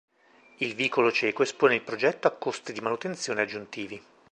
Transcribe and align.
Il 0.57 0.73
vicolo 0.73 1.11
cieco 1.11 1.43
espone 1.43 1.75
il 1.75 1.83
progetto 1.83 2.25
a 2.27 2.31
costi 2.31 2.73
di 2.73 2.79
manutenzione 2.81 3.41
aggiuntivi. 3.41 4.03